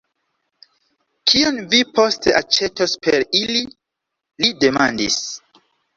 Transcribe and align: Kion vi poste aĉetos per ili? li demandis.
Kion 1.33 1.59
vi 1.73 1.81
poste 1.99 2.33
aĉetos 2.39 2.95
per 3.07 3.27
ili? 3.41 3.61
li 4.45 4.51
demandis. 4.65 5.21